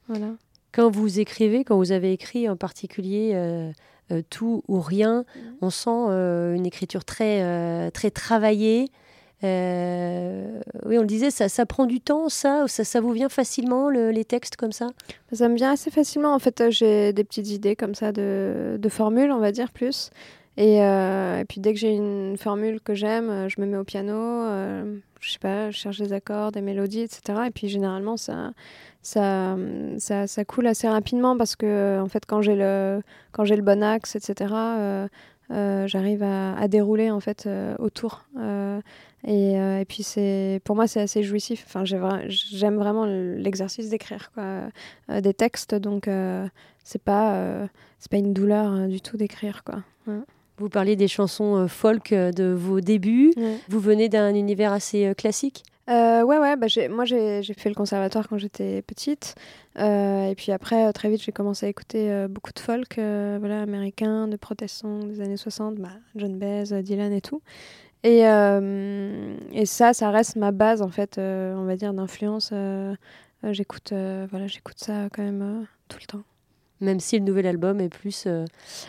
Voilà. 0.08 0.34
Quand 0.72 0.90
vous 0.90 1.18
écrivez, 1.18 1.64
quand 1.64 1.76
vous 1.76 1.92
avez 1.92 2.12
écrit 2.12 2.48
en 2.48 2.56
particulier 2.56 3.32
euh, 3.34 3.72
Tout 4.30 4.62
ou 4.68 4.80
Rien, 4.80 5.24
mhm. 5.34 5.56
on 5.62 5.70
sent 5.70 5.90
une 6.56 6.66
écriture 6.66 7.04
très, 7.04 7.90
très 7.90 8.10
travaillée. 8.10 8.90
Euh, 9.44 10.60
oui, 10.84 10.98
on 10.98 11.02
le 11.02 11.06
disait, 11.06 11.30
ça, 11.30 11.48
ça 11.48 11.64
prend 11.64 11.86
du 11.86 12.00
temps, 12.00 12.28
ça, 12.28 12.64
ça, 12.66 12.84
ça 12.84 13.00
vous 13.00 13.12
vient 13.12 13.28
facilement, 13.28 13.88
les 13.88 14.24
textes 14.24 14.56
comme 14.56 14.72
ça? 14.72 14.88
Ça 15.32 15.48
me 15.48 15.54
vient 15.54 15.72
assez 15.72 15.90
facilement. 15.90 16.34
En 16.34 16.38
fait, 16.38 16.70
j'ai 16.70 17.12
des 17.12 17.24
petites 17.24 17.50
idées 17.50 17.76
comme 17.76 17.94
ça 17.94 18.12
de, 18.12 18.78
formules, 18.88 19.30
on 19.30 19.38
va 19.38 19.52
dire, 19.52 19.70
plus. 19.70 20.10
Et, 20.56 20.78
et 20.78 21.44
puis 21.48 21.60
dès 21.60 21.72
que 21.72 21.78
j'ai 21.78 21.94
une 21.94 22.36
formule 22.36 22.80
que 22.80 22.94
j'aime, 22.94 23.48
je 23.48 23.60
me 23.60 23.66
mets 23.66 23.76
au 23.76 23.84
piano, 23.84 24.42
je 25.20 25.32
sais 25.32 25.38
pas, 25.38 25.70
je 25.70 25.76
cherche 25.76 25.98
des 25.98 26.12
accords, 26.12 26.52
des 26.52 26.60
mélodies, 26.62 27.02
etc. 27.02 27.42
Et 27.46 27.50
puis 27.50 27.68
généralement, 27.68 28.16
ça, 28.16 28.52
ça, 29.02 29.56
ça, 29.98 30.26
ça 30.26 30.44
coule 30.44 30.66
assez 30.66 30.88
rapidement 30.88 31.36
parce 31.36 31.56
que, 31.56 32.00
en 32.00 32.08
fait, 32.08 32.24
quand 32.26 32.42
j'ai 32.42 32.56
le, 32.56 33.02
le 33.36 33.62
bon 33.62 33.82
axe, 33.82 34.16
etc., 34.16 34.52
euh, 34.54 35.08
euh, 35.50 35.86
j'arrive 35.86 36.22
à, 36.22 36.54
à, 36.58 36.68
dérouler 36.68 37.10
en 37.10 37.20
fait 37.20 37.46
euh, 37.46 37.74
autour. 37.78 38.24
Et, 39.26 39.54
et, 39.54 39.84
puis 39.86 40.02
c'est, 40.02 40.60
pour 40.64 40.76
moi, 40.76 40.86
c'est 40.86 41.00
assez 41.00 41.22
jouissif. 41.22 41.64
Enfin, 41.66 41.84
j'aime 41.84 42.76
vraiment 42.76 43.04
l'exercice 43.04 43.90
d'écrire 43.90 44.30
quoi, 44.32 45.20
des 45.20 45.34
textes, 45.34 45.74
donc 45.74 46.08
c'est 46.84 47.02
pas, 47.02 47.68
c'est 47.98 48.10
pas 48.10 48.16
une 48.16 48.32
douleur 48.32 48.86
du 48.86 49.00
tout 49.00 49.16
d'écrire 49.16 49.64
quoi. 49.64 49.82
Vous 50.58 50.68
parliez 50.68 50.96
des 50.96 51.08
chansons 51.08 51.66
folk 51.68 52.14
de 52.14 52.52
vos 52.52 52.80
débuts. 52.80 53.32
Vous 53.68 53.80
venez 53.80 54.08
d'un 54.08 54.34
univers 54.34 54.72
assez 54.72 55.12
classique? 55.16 55.64
Euh, 55.88 56.22
ouais, 56.22 56.38
ouais, 56.38 56.56
bah 56.56 56.66
moi 56.90 57.06
j'ai 57.06 57.42
fait 57.42 57.70
le 57.70 57.74
conservatoire 57.74 58.28
quand 58.28 58.36
j'étais 58.36 58.82
petite. 58.82 59.34
Euh, 59.78 60.28
et 60.28 60.34
puis 60.34 60.52
après, 60.52 60.86
euh, 60.86 60.92
très 60.92 61.08
vite, 61.08 61.22
j'ai 61.22 61.32
commencé 61.32 61.64
à 61.64 61.68
écouter 61.70 62.10
euh, 62.10 62.28
beaucoup 62.28 62.52
de 62.52 62.58
folk 62.58 62.94
voilà, 62.96 63.62
américain, 63.62 64.28
de 64.28 64.36
protestants 64.36 64.98
des 64.98 65.20
années 65.22 65.38
60, 65.38 65.76
bah, 65.76 65.88
John 66.14 66.38
Baez, 66.38 66.82
Dylan 66.82 67.12
et 67.12 67.22
tout. 67.22 67.40
Et, 68.04 68.20
et 68.20 69.66
ça, 69.66 69.92
ça 69.92 70.10
reste 70.10 70.36
ma 70.36 70.52
base 70.52 70.82
en 70.82 70.88
fait, 70.88 71.18
on 71.18 71.64
va 71.64 71.76
dire, 71.76 71.92
d'influence. 71.92 72.52
j'écoute 73.42 73.92
voilà, 73.92 74.46
j'écoute 74.46 74.78
ça 74.78 75.08
quand 75.12 75.22
même 75.22 75.66
tout 75.88 75.98
le 76.00 76.06
temps 76.06 76.22
même 76.80 77.00
si 77.00 77.18
le 77.18 77.24
nouvel 77.24 77.46
album 77.46 77.80
est 77.80 77.88
plus 77.88 78.24
euh, 78.26 78.44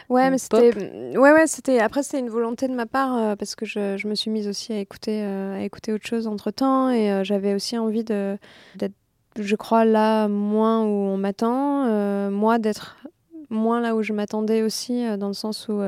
ouais 0.10 0.30
mais 0.30 0.38
c'était 0.38 1.18
ouais 1.18 1.32
ouais 1.32 1.48
c'était 1.48 1.80
après 1.80 2.04
c'était 2.04 2.20
une 2.20 2.30
volonté 2.30 2.68
de 2.68 2.74
ma 2.74 2.86
part 2.86 3.16
euh, 3.16 3.36
parce 3.36 3.56
que 3.56 3.66
je, 3.66 3.98
je, 3.98 4.08
me 4.08 4.16
suis 4.16 4.30
mise 4.30 4.48
aussi 4.48 4.74
à 4.74 4.78
écouter 4.78 5.24
euh, 5.24 5.60
à 5.60 5.62
écouter 5.62 5.92
autre 5.92 6.06
chose 6.06 6.28
entre 6.28 6.52
temps 6.52 6.90
et 6.90 7.24
j'avais 7.24 7.54
aussi 7.54 7.78
envie 7.78 8.04
de 8.04 8.38
d'être 8.76 8.94
je 9.40 9.56
crois 9.56 9.86
là 9.86 10.28
moins 10.28 10.84
où 10.84 10.90
on 10.90 11.18
m'attend 11.18 12.30
moi 12.30 12.60
d'être 12.60 12.98
moins 13.50 13.80
là 13.80 13.96
où 13.96 14.04
je 14.04 14.14
m'attendais 14.14 14.64
aussi 14.64 15.06
dans 15.18 15.28
le 15.28 15.34
sens 15.34 15.68
où 15.70 15.82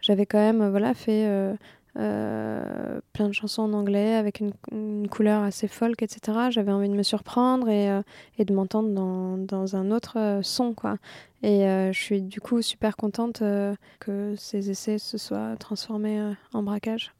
j'avais 0.00 0.26
quand 0.26 0.38
même 0.38 0.68
voilà 0.68 0.94
fait 0.94 1.56
euh, 1.98 3.00
plein 3.12 3.28
de 3.28 3.34
chansons 3.34 3.62
en 3.62 3.72
anglais 3.74 4.14
avec 4.14 4.40
une, 4.40 5.08
couleur 5.08 5.42
assez 5.42 5.68
folk, 5.68 6.02
etc. 6.02 6.38
J'avais 6.50 6.72
envie 6.72 6.88
de 6.88 6.94
me 6.94 7.02
surprendre 7.02 7.68
et, 7.68 7.90
euh, 7.90 8.02
et 8.38 8.46
de 8.46 8.54
m'entendre 8.54 8.88
dans, 8.90 9.36
dans, 9.36 9.76
un 9.76 9.90
autre 9.90 10.18
euh, 10.18 10.42
son, 10.42 10.72
quoi. 10.72 10.96
Et 11.42 11.64
je 11.92 11.98
suis 11.98 12.22
du 12.22 12.40
coup 12.40 12.62
super 12.62 12.96
contente 12.96 13.42
que 13.98 14.34
ces 14.36 14.70
essais 14.70 14.98
se 14.98 15.18
soient 15.18 15.56
transformés 15.56 16.34
en 16.52 16.62
braquage. 16.62 17.12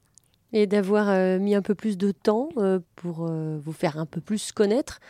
Et 0.52 0.68
d'avoir 0.68 1.40
mis 1.40 1.56
un 1.56 1.62
peu 1.62 1.74
plus 1.74 1.98
de 1.98 2.12
temps 2.12 2.50
pour 2.94 3.26
vous 3.26 3.72
faire 3.72 3.98
un 3.98 4.06
peu 4.06 4.20
plus 4.20 4.52
connaître. 4.52 5.00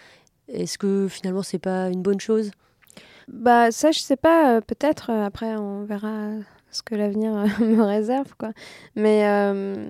Est-ce 0.48 0.78
que 0.78 1.08
finalement 1.08 1.42
c'est 1.42 1.58
pas 1.58 1.90
une 1.90 2.00
bonne 2.00 2.20
chose? 2.20 2.52
Bah 3.28 3.70
ça 3.70 3.90
je 3.90 3.98
sais 3.98 4.16
pas 4.16 4.62
peut-être 4.62 5.10
après 5.10 5.56
on 5.56 5.84
verra 5.84 6.30
ce 6.72 6.82
que 6.82 6.94
l'avenir 6.94 7.36
euh, 7.36 7.46
me 7.64 7.82
réserve 7.82 8.34
quoi. 8.36 8.52
Mais 8.96 9.26
euh, 9.26 9.88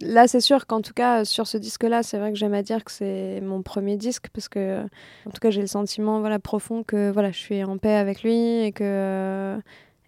là 0.00 0.26
c'est 0.26 0.40
sûr 0.40 0.66
qu'en 0.66 0.80
tout 0.80 0.94
cas 0.94 1.24
sur 1.24 1.46
ce 1.46 1.58
disque 1.58 1.84
là 1.84 2.02
c'est 2.02 2.18
vrai 2.18 2.32
que 2.32 2.38
j'aime 2.38 2.54
à 2.54 2.62
dire 2.62 2.82
que 2.82 2.90
c'est 2.90 3.40
mon 3.42 3.62
premier 3.62 3.96
disque 3.96 4.28
parce 4.32 4.48
que 4.48 4.82
en 4.82 5.30
tout 5.30 5.40
cas 5.40 5.50
j'ai 5.50 5.60
le 5.60 5.66
sentiment 5.66 6.20
voilà 6.20 6.38
profond 6.38 6.82
que 6.82 7.10
voilà 7.10 7.30
je 7.30 7.38
suis 7.38 7.62
en 7.62 7.78
paix 7.78 7.94
avec 7.94 8.22
lui 8.22 8.64
et 8.64 8.72
que 8.72 8.84
euh, 8.84 9.58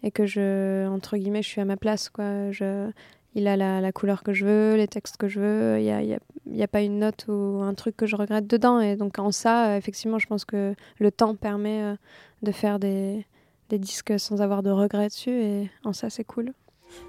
et 0.03 0.11
que 0.11 0.25
je 0.25 0.87
entre 0.87 1.17
guillemets 1.17 1.43
je 1.43 1.49
suis 1.49 1.61
à 1.61 1.65
ma 1.65 1.77
place 1.77 2.09
quoi. 2.09 2.51
Je 2.51 2.89
il 3.35 3.47
a 3.47 3.55
la, 3.55 3.81
la 3.81 3.91
couleur 3.91 4.23
que 4.23 4.33
je 4.33 4.45
veux 4.45 4.75
les 4.75 4.87
textes 4.87 5.17
que 5.17 5.27
je 5.27 5.39
veux. 5.39 5.79
Il 5.79 5.85
y 5.85 5.91
a, 5.91 6.01
y, 6.01 6.15
a, 6.15 6.19
y 6.49 6.63
a 6.63 6.67
pas 6.67 6.81
une 6.81 6.97
note 6.97 7.25
ou 7.27 7.61
un 7.61 7.75
truc 7.75 7.95
que 7.95 8.07
je 8.07 8.15
regrette 8.15 8.47
dedans. 8.47 8.79
Et 8.79 8.95
donc 8.95 9.19
en 9.19 9.31
ça 9.31 9.77
effectivement 9.77 10.17
je 10.17 10.25
pense 10.25 10.43
que 10.43 10.73
le 10.99 11.11
temps 11.11 11.35
permet 11.35 11.95
de 12.41 12.51
faire 12.51 12.79
des 12.79 13.25
des 13.69 13.79
disques 13.79 14.19
sans 14.19 14.41
avoir 14.41 14.63
de 14.63 14.71
regrets 14.71 15.07
dessus 15.07 15.41
et 15.41 15.69
en 15.83 15.93
ça 15.93 16.09
c'est 16.09 16.23
cool. 16.23 16.53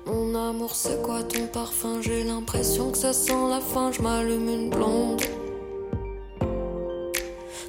Mon 0.06 0.34
amour, 0.34 0.74
c'est 0.74 1.00
quoi 1.02 1.22
ton 1.22 1.46
parfum? 1.46 2.00
J'ai 2.00 2.24
l'impression 2.24 2.90
que 2.90 2.98
ça 2.98 3.12
sent 3.12 3.48
la 3.48 3.60
fin, 3.60 3.92
je 3.92 4.02
m'allume 4.02 4.48
une 4.48 4.70
blonde. 4.70 5.22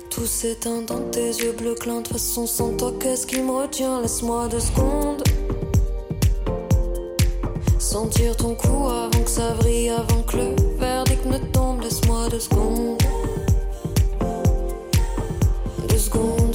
Tout 0.09 0.25
s'éteint 0.25 0.81
dans 0.81 1.01
tes 1.11 1.29
yeux 1.29 1.51
bleus 1.51 1.75
clins, 1.75 2.01
de 2.01 2.07
façon 2.07 2.47
sans 2.47 2.75
toi, 2.75 2.91
qu'est-ce 2.99 3.27
qui 3.27 3.41
me 3.41 3.51
retient? 3.51 4.01
Laisse-moi 4.01 4.47
deux 4.47 4.59
secondes. 4.59 5.23
Sentir 7.77 8.35
ton 8.35 8.55
cou 8.55 8.87
avant 8.87 9.23
que 9.23 9.29
ça 9.29 9.53
vrille, 9.53 9.89
avant 9.89 10.23
que 10.23 10.37
le 10.37 10.55
verdict 10.77 11.25
ne 11.25 11.37
tombe, 11.51 11.81
laisse-moi 11.81 12.27
deux 12.29 12.39
secondes. 12.39 13.01
Deux 15.87 15.97
secondes. 15.97 16.48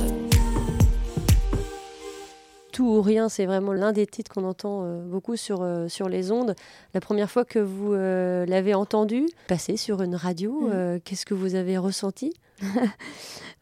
Tout 2.75 2.87
ou 2.87 3.03
rien, 3.03 3.29
c'est 3.29 3.47
vraiment 3.47 3.73
l'un 3.73 3.93
des 3.93 4.05
titres 4.05 4.33
qu'on 4.33 4.43
entend 4.43 4.83
euh, 4.83 4.99
beaucoup 4.99 5.37
sur, 5.37 5.63
euh, 5.63 5.87
sur 5.87 6.09
les 6.09 6.33
ondes. 6.33 6.57
La 6.93 7.01
première 7.01 7.31
fois 7.31 7.45
que 7.45 7.61
vous 7.61 7.93
euh, 7.93 8.45
l'avez 8.47 8.75
entendu 8.75 9.27
passer 9.47 9.77
sur 9.77 10.03
une 10.03 10.17
radio, 10.17 10.63
mm. 10.63 10.99
qu'est-ce 11.05 11.25
que 11.25 11.35
vous 11.35 11.55
avez 11.55 11.79
ressenti? 11.79 12.35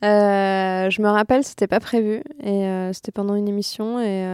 Je 0.02 1.02
me 1.02 1.09
rappelle, 1.09 1.45
c'était 1.45 1.66
pas 1.66 1.78
prévu 1.78 2.23
et 2.42 2.90
c'était 2.95 3.12
pendant 3.12 3.35
une 3.35 3.49
émission 3.49 4.00
et 4.00 4.26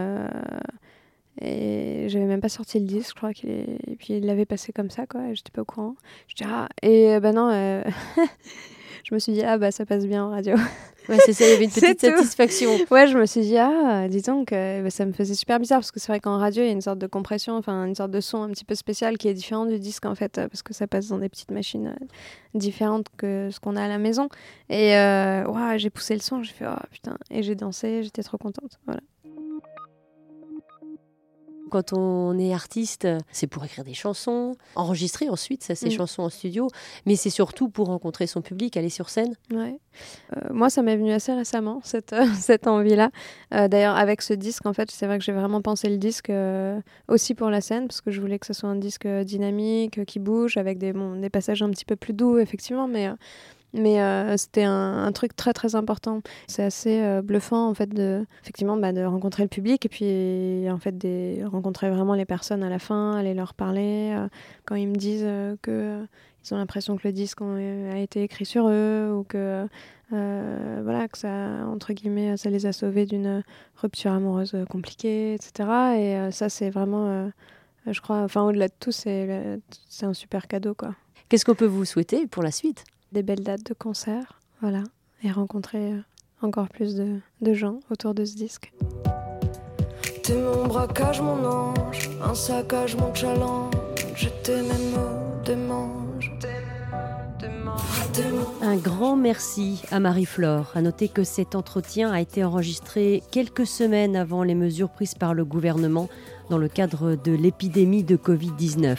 et 1.41 2.09
j'avais 2.09 2.25
même 2.25 2.41
pas 2.41 2.49
sorti 2.49 2.81
le 2.81 2.87
disque, 2.87 3.11
je 3.11 3.15
crois 3.15 3.33
qu'il 3.33 3.51
est... 3.51 3.79
et 3.87 3.95
puis 3.95 4.15
il 4.15 4.27
l'avait 4.27 4.45
passé 4.45 4.73
comme 4.73 4.91
ça 4.91 5.07
quoi, 5.07 5.35
j'étais 5.35 5.53
pas 5.53 5.63
au 5.63 5.65
courant. 5.65 5.95
Je 6.27 6.35
dis 6.35 6.45
ah 6.45 6.69
et 6.83 7.21
ben 7.21 7.33
non 7.33 7.51
je 9.05 9.15
me 9.15 9.19
suis 9.19 9.33
dit 9.33 9.43
ah 9.43 9.59
bah 9.59 9.71
ça 9.71 9.87
passe 9.87 10.07
bien 10.07 10.25
en 10.25 10.31
radio. 10.31 10.57
Ouais, 11.09 11.17
c'est 11.25 11.33
ça, 11.33 11.47
il 11.47 11.51
y 11.51 11.55
avait 11.55 11.65
une 11.65 11.71
petite 11.75 12.01
satisfaction. 12.01 12.71
Ouais, 12.91 13.07
je 13.07 13.17
me 13.17 13.25
suis 13.25 13.41
dit, 13.41 13.57
ah, 13.57 14.09
disons 14.09 14.45
que 14.45 14.83
bah, 14.83 14.91
ça 14.91 15.07
me 15.07 15.13
faisait 15.13 15.35
super 15.35 15.59
bizarre 15.59 15.79
parce 15.79 15.91
que 15.91 16.01
c'est 16.01 16.13
vrai 16.13 16.21
qu'en 16.21 16.37
radio, 16.37 16.63
il 16.63 16.67
y 16.67 16.69
a 16.69 16.73
une 16.73 16.83
sorte 16.83 16.99
de 16.99 17.07
compression, 17.07 17.57
enfin, 17.57 17.87
une 17.87 17.95
sorte 17.95 18.11
de 18.11 18.21
son 18.21 18.43
un 18.43 18.51
petit 18.51 18.65
peu 18.65 18.75
spécial 18.75 19.17
qui 19.17 19.29
est 19.29 19.35
différent 19.35 19.65
du 19.65 19.79
disque 19.79 20.05
en 20.05 20.15
fait, 20.15 20.35
parce 20.35 20.63
que 20.63 20.75
ça 20.75 20.87
passe 20.87 21.09
dans 21.09 21.19
des 21.19 21.31
petites 21.31 21.51
machines 21.51 21.89
euh, 21.99 22.07
différentes 22.55 23.07
que 23.17 23.49
ce 23.51 23.59
qu'on 23.59 23.77
a 23.77 23.83
à 23.83 23.89
la 23.89 23.99
maison. 23.99 24.29
Et 24.69 24.97
euh, 24.97 25.47
ouais, 25.47 25.79
j'ai 25.79 25.91
poussé 25.91 26.15
le 26.15 26.21
son, 26.21 26.43
j'ai 26.43 26.53
fait, 26.53 26.67
oh 26.69 26.77
putain, 26.91 27.17
et 27.31 27.43
j'ai 27.43 27.55
dansé, 27.55 28.03
j'étais 28.03 28.23
trop 28.23 28.37
contente. 28.37 28.79
Voilà. 28.85 29.01
Quand 31.71 31.93
on 31.93 32.39
est 32.39 32.53
artiste, 32.53 33.07
c'est 33.33 33.47
pour 33.47 33.65
écrire 33.65 33.85
des 33.85 33.95
chansons, 33.95 34.57
enregistrer 34.75 35.29
ensuite 35.29 35.63
ça, 35.63 35.75
ces 35.75 35.89
mm. 35.89 35.93
chansons 35.93 36.23
en 36.23 36.31
studio, 36.31 36.69
mais 37.07 37.17
c'est 37.17 37.31
surtout 37.31 37.69
pour 37.69 37.87
rencontrer 37.87 38.27
son 38.27 38.41
public, 38.41 38.77
aller 38.77 38.91
sur 38.91 39.09
scène. 39.09 39.35
Ouais. 39.53 39.79
Euh, 40.37 40.41
moi, 40.53 40.71
ça 40.71 40.83
m'est 40.83 40.97
venu 40.97 41.13
assez 41.13 41.33
récemment, 41.33 41.81
cette, 41.85 42.13
euh, 42.13 42.27
cette 42.39 42.67
envie-là. 42.67 43.11
Euh, 43.55 43.69
d'ailleurs, 43.69 43.97
avec 43.97 44.23
ce 44.23 44.35
disque, 44.35 44.67
en 44.67 44.73
fait, 44.73 44.91
c'est 44.91 45.07
vrai 45.07 45.19
que 45.19 45.25
j'ai 45.25 45.33
vraiment 45.33 45.63
pensé 45.63 45.89
le 45.89 45.99
disque 45.99 46.33
aussi 47.09 47.35
pour 47.35 47.51
la 47.51 47.61
scène, 47.61 47.87
parce 47.87 48.01
que 48.01 48.11
je 48.11 48.21
voulais 48.21 48.39
que 48.39 48.47
ce 48.47 48.53
soit 48.53 48.69
un 48.69 48.77
disque 48.77 49.07
dynamique, 49.07 50.05
qui 50.05 50.19
bouge, 50.19 50.57
avec 50.57 50.79
des, 50.79 50.93
bon, 50.93 51.21
des 51.21 51.31
passages 51.31 51.63
un 51.63 51.71
petit 51.71 51.85
peu 51.85 51.97
plus 51.97 52.13
doux, 52.13 52.39
effectivement, 52.39 52.89
mais 52.89 53.11
mais 53.75 54.01
euh, 54.01 54.37
c'était 54.37 54.65
un, 54.65 55.11
truc 55.13 55.37
très 55.37 55.53
très 55.53 55.75
important. 55.75 56.23
C'est 56.47 56.63
assez 56.63 57.03
euh, 57.03 57.23
bluffant 57.23 57.69
en 57.69 57.75
fait 57.75 57.89
de, 57.89 58.25
effectivement, 58.43 58.77
bah, 58.77 58.93
de 58.93 59.03
rencontrer 59.03 59.43
le 59.43 59.49
public 59.49 59.85
et 59.85 59.89
puis 59.89 60.71
en 60.71 60.79
fait 60.79 60.97
de 60.97 61.45
rencontrer 61.47 61.91
vraiment 61.91 62.15
les 62.15 62.25
personnes 62.25 62.63
à 62.63 62.71
la 62.71 62.79
fin, 62.79 63.13
aller 63.13 63.35
leur 63.35 63.55
parler 63.55 64.13
euh, 64.15 64.29
quand 64.65 64.75
ils 64.75 64.89
me 64.89 64.97
disent 64.97 65.29
que 65.63 66.03
ils 66.45 66.55
ont 66.55 66.57
l'impression 66.57 66.97
que 66.97 67.07
le 67.07 67.13
disque 67.13 67.41
a 67.43 67.99
été 67.99 68.23
écrit 68.23 68.47
sur 68.47 68.69
eux 68.69 69.13
ou 69.13 69.25
que 69.25 69.67
voilà 70.11 71.09
que 71.09 71.19
ça 71.19 71.29
entre 71.67 71.93
guillemets 71.93 72.37
ça 72.37 72.49
les 72.49 72.65
a 72.65 72.73
sauvés 72.73 73.05
d'une 73.05 73.43
rupture 73.77 74.13
amoureuse 74.13 74.57
compliquée, 74.71 75.35
etc. 75.35 75.69
Et 75.99 76.31
ça 76.33 76.49
c'est 76.49 76.71
vraiment, 76.71 77.31
je 77.87 78.01
crois, 78.01 78.21
enfin 78.21 78.43
au-delà 78.45 78.69
de 78.69 78.75
tout 78.81 78.93
c'est 78.93 79.61
un 80.03 80.15
super 80.15 80.47
cadeau 80.47 80.75
quoi. 80.75 80.95
Qu'est-ce 81.29 81.45
qu'on 81.45 81.55
peut 81.55 81.67
vous 81.67 81.85
souhaiter 81.85 82.27
pour 82.27 82.43
la 82.43 82.51
suite? 82.51 82.85
Des 83.13 83.23
belles 83.23 83.43
dates 83.43 83.67
de 83.67 83.75
concert, 83.75 84.41
voilà, 84.61 84.83
et 85.23 85.31
rencontrer 85.31 85.93
euh, 85.93 86.01
encore 86.43 86.69
plus 86.69 86.95
de, 86.95 87.21
de 87.41 87.55
gens 87.55 87.81
autour 87.91 88.15
de 88.15 88.25
ce 88.25 88.37
disque. 88.37 88.73
T'es 90.23 90.37
mon 90.37 90.67
braquage, 90.67 91.21
mon 91.21 91.45
ange, 91.45 92.11
un 92.23 92.35
saccage, 92.35 92.97
mon 92.97 93.15
challenge. 93.15 93.75
Je 94.15 94.29
t'ai 94.43 94.63
même 94.63 94.95
démange. 95.45 95.99
Un 98.63 98.77
grand 98.77 99.17
merci 99.17 99.83
à 99.91 100.01
Marie-Flore. 100.01 100.73
À 100.75 100.83
noter 100.83 101.09
que 101.09 101.25
cet 101.25 101.55
entretien 101.55 102.11
a 102.11 102.21
été 102.21 102.45
enregistré 102.45 103.23
quelques 103.31 103.67
semaines 103.67 104.17
avant 104.17 104.43
les 104.43 104.55
mesures 104.55 104.91
prises 104.91 105.15
par 105.15 105.35
le 105.35 105.45
gouvernement 105.45 106.09
dans 106.51 106.59
le 106.59 106.69
cadre 106.69 107.15
de 107.15 107.33
l'épidémie 107.33 108.05
de 108.05 108.17
Covid-19. 108.17 108.97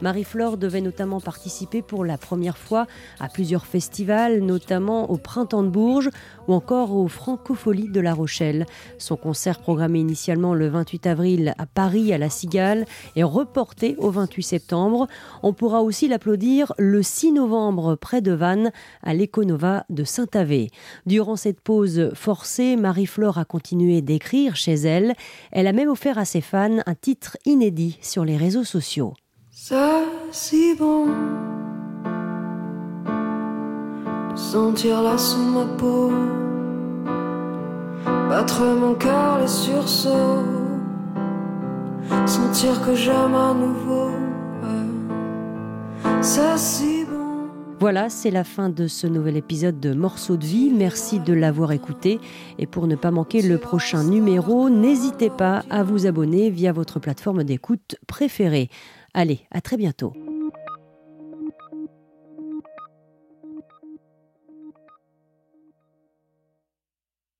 Marie-Flore 0.00 0.56
devait 0.56 0.80
notamment 0.80 1.20
participer 1.20 1.80
pour 1.80 2.04
la 2.04 2.18
première 2.18 2.58
fois 2.58 2.86
à 3.20 3.28
plusieurs 3.28 3.66
festivals, 3.66 4.40
notamment 4.40 5.10
au 5.10 5.16
Printemps 5.16 5.62
de 5.62 5.68
Bourges 5.68 6.10
ou 6.48 6.54
encore 6.54 6.92
au 6.92 7.06
Francofolie 7.06 7.88
de 7.88 8.00
La 8.00 8.12
Rochelle. 8.12 8.66
Son 8.98 9.16
concert 9.16 9.60
programmé 9.60 10.00
initialement 10.00 10.54
le 10.54 10.68
28 10.68 11.06
avril 11.06 11.54
à 11.56 11.66
Paris 11.66 12.12
à 12.12 12.18
la 12.18 12.30
Cigale 12.30 12.84
est 13.14 13.22
reporté 13.22 13.94
au 13.98 14.10
28 14.10 14.42
septembre. 14.42 15.06
On 15.44 15.52
pourra 15.52 15.82
aussi 15.82 16.08
l'applaudir 16.08 16.72
le 16.78 17.02
6 17.02 17.32
novembre 17.32 17.94
près 18.12 18.20
de 18.20 18.32
Vannes 18.32 18.72
à 19.02 19.14
l'Econova 19.14 19.86
de 19.88 20.04
Saint-Avé. 20.04 20.68
Durant 21.06 21.36
cette 21.36 21.62
pause 21.62 22.10
forcée, 22.12 22.76
Marie-Flore 22.76 23.38
a 23.38 23.46
continué 23.46 24.02
d'écrire 24.02 24.54
chez 24.54 24.74
elle. 24.74 25.14
Elle 25.50 25.66
a 25.66 25.72
même 25.72 25.88
offert 25.88 26.18
à 26.18 26.26
ses 26.26 26.42
fans 26.42 26.82
un 26.84 26.94
titre 26.94 27.38
inédit 27.46 27.98
sur 28.02 28.26
les 28.26 28.36
réseaux 28.36 28.64
sociaux. 28.64 29.14
C'est 29.50 30.04
si 30.30 30.74
bon 30.74 31.06
sentir 34.36 35.00
là 35.00 35.16
sous 35.16 35.38
ma 35.38 35.64
peau, 35.78 36.12
battre 38.28 38.62
mon 38.62 38.94
cœur 38.94 39.38
les 39.40 39.48
sursauts, 39.48 40.44
sentir 42.26 42.84
que 42.84 42.94
j'aime 42.94 43.34
à 43.34 43.54
nouveau. 43.54 44.10
C'est 46.20 46.58
si. 46.58 47.01
Voilà, 47.82 48.08
c'est 48.08 48.30
la 48.30 48.44
fin 48.44 48.68
de 48.68 48.86
ce 48.86 49.08
nouvel 49.08 49.36
épisode 49.36 49.80
de 49.80 49.92
Morceaux 49.92 50.36
de 50.36 50.44
vie. 50.46 50.70
Merci 50.72 51.18
de 51.18 51.32
l'avoir 51.32 51.72
écouté. 51.72 52.20
Et 52.60 52.68
pour 52.68 52.86
ne 52.86 52.94
pas 52.94 53.10
manquer 53.10 53.42
le 53.42 53.58
prochain 53.58 54.04
numéro, 54.04 54.70
n'hésitez 54.70 55.30
pas 55.30 55.64
à 55.68 55.82
vous 55.82 56.06
abonner 56.06 56.48
via 56.48 56.70
votre 56.70 57.00
plateforme 57.00 57.42
d'écoute 57.42 57.96
préférée. 58.06 58.68
Allez, 59.14 59.40
à 59.50 59.60
très 59.60 59.76
bientôt. 59.76 60.12